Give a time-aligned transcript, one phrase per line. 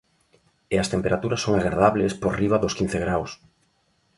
[0.73, 3.31] E as temperaturas son agradables, por riba dos quince graos.